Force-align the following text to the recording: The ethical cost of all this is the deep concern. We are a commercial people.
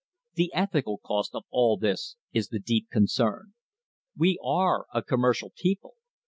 The 0.33 0.51
ethical 0.55 0.97
cost 0.97 1.35
of 1.35 1.43
all 1.51 1.77
this 1.77 2.15
is 2.33 2.47
the 2.47 2.57
deep 2.57 2.89
concern. 2.89 3.53
We 4.17 4.39
are 4.43 4.87
a 4.91 5.03
commercial 5.03 5.53
people. 5.55 5.93